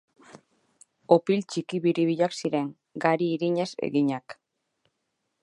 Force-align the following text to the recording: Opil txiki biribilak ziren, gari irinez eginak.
Opil 1.15 1.43
txiki 1.53 1.81
biribilak 1.83 2.35
ziren, 2.41 2.73
gari 3.05 3.29
irinez 3.37 3.69
eginak. 3.91 4.39